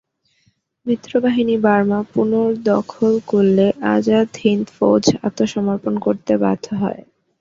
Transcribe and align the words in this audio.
মিত্রবাহিনী 0.85 1.55
Burma 1.65 1.99
পুনর্দখল 2.11 3.13
করলে 3.27 3.65
আজাদ 3.93 4.27
হিন্দ 4.41 4.67
ফৌজ 4.77 5.03
আত্মসমপর্ণ 5.27 5.95
করতে 6.05 6.33
বাধ্য 6.43 6.65
হয়। 6.81 7.01